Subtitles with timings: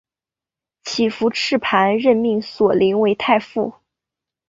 [0.83, 3.71] 乞伏炽磐任命索棱为太傅。